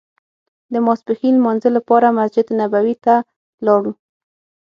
[0.73, 3.15] د ماسپښین لمانځه لپاره مسجد نبوي ته
[3.65, 3.91] لاړو.